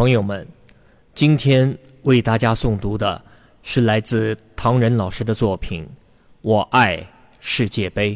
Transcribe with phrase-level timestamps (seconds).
[0.00, 0.48] 朋友们，
[1.14, 3.22] 今天为大家诵读的
[3.62, 5.84] 是来自唐人老师的作品
[6.40, 7.06] 《我爱
[7.38, 8.14] 世界杯》。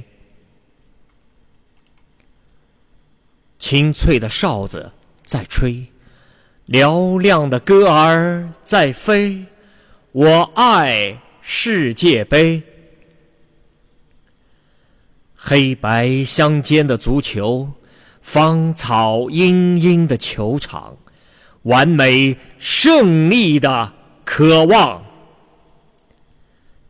[3.59, 4.91] 清脆的哨子
[5.27, 5.87] 在吹，
[6.69, 9.45] 嘹亮的歌儿在飞。
[10.13, 12.63] 我爱世界杯。
[15.35, 17.71] 黑白相间的足球，
[18.23, 20.97] 芳草茵茵的球场，
[21.65, 23.93] 完美胜利的
[24.25, 25.05] 渴望。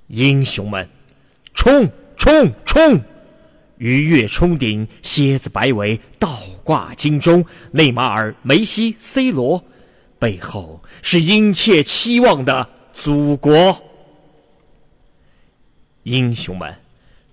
[0.06, 0.88] 英雄们，
[1.52, 3.00] 冲冲冲！
[3.78, 7.44] 鱼跃冲顶，蝎子摆尾，倒挂金钟。
[7.72, 9.64] 内马尔、梅西、C 罗，
[10.18, 13.82] 背后是殷切期望的祖国。
[16.04, 16.72] 英雄们，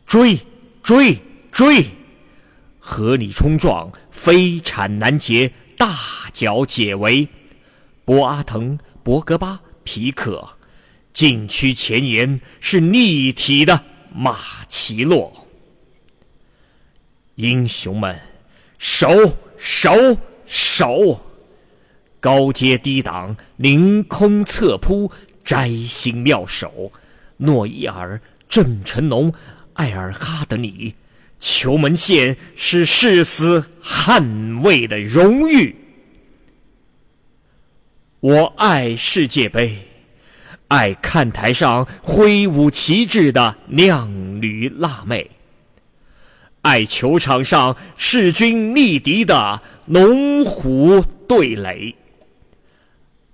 [0.06, 0.40] 追！
[0.82, 1.20] 追
[1.52, 1.86] 追，
[2.80, 5.96] 合力冲撞，飞铲拦截，大
[6.34, 7.28] 脚解围。
[8.06, 10.48] 博阿滕、博格巴、皮克，
[11.14, 15.48] 禁区前沿是立体的马奇诺。
[17.36, 18.20] 英雄们，
[18.78, 21.20] 守守守！
[22.20, 25.12] 高阶低挡，凌空侧扑，
[25.44, 26.92] 摘星妙手。
[27.38, 29.34] 诺伊尔、郑成龙。
[29.76, 30.94] 埃尔哈德尼，
[31.40, 35.76] 球门线是誓死捍卫的荣誉。
[38.22, 39.80] 我爱世界杯，
[40.68, 45.32] 爱看台上挥舞旗帜的靓女辣妹，
[46.62, 51.96] 爱球场上势均力敌的龙虎对垒，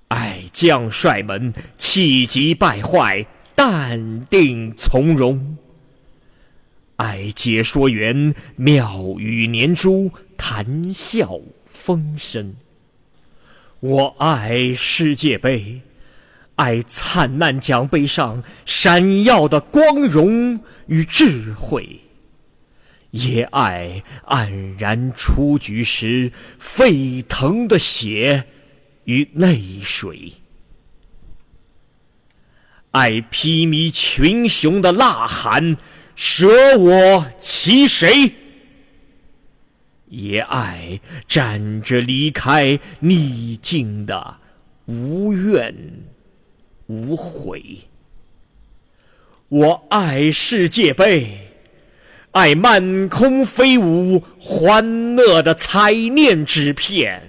[0.07, 5.57] 爱将帅们气急败坏、淡定从容。
[6.95, 12.55] 爱解说员妙语连珠，谈笑风生。
[13.79, 15.81] 我爱世界杯，
[16.55, 22.01] 爱灿烂奖杯上闪耀的光荣与智慧，
[23.11, 28.45] 也爱黯然出局时沸腾的血
[29.03, 30.33] 与泪水，
[32.91, 35.77] 爱披靡群雄的呐喊。
[36.15, 38.33] 舍我其谁？
[40.09, 44.37] 也爱站着离开逆境的
[44.85, 45.75] 无怨
[46.87, 47.79] 无悔。
[49.49, 51.51] 我爱世界杯，
[52.31, 57.21] 爱漫空飞舞欢乐的彩念纸片，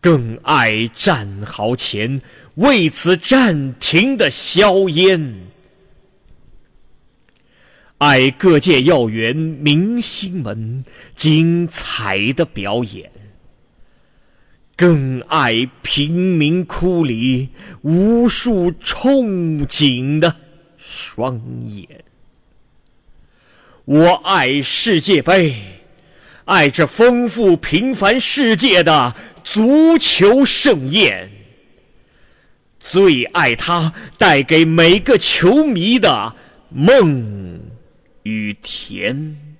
[0.00, 2.20] 更爱战壕前
[2.56, 5.49] 为此暂停的硝烟。
[8.00, 10.82] 爱各界要员、明星们
[11.14, 13.12] 精彩的表演，
[14.74, 17.50] 更爱贫民窟里
[17.82, 20.34] 无数憧憬的
[20.78, 22.02] 双眼。
[23.84, 25.54] 我爱世界杯，
[26.46, 31.30] 爱这丰富平凡世界的足球盛宴，
[32.78, 36.34] 最爱它带给每个球迷的
[36.70, 37.60] 梦。
[38.30, 39.50] 雨田。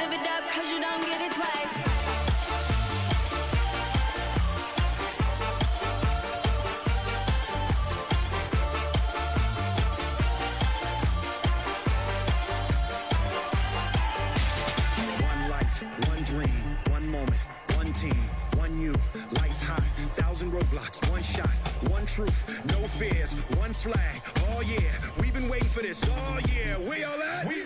[0.00, 1.90] Live it up cause you don't get it twice.
[20.50, 21.48] roadblocks, one shot,
[21.90, 24.20] one truth, no fears, one flag.
[24.48, 24.80] Oh yeah,
[25.20, 26.04] we've been waiting for this.
[26.08, 27.46] Oh yeah, we all at?
[27.46, 27.59] We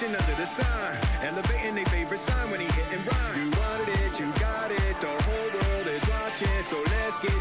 [0.00, 3.36] nation under the sun, elevating their favorite sign when he hit and run.
[3.36, 5.00] You wanted it, you got it.
[5.00, 7.39] The whole world is watching, so let's get.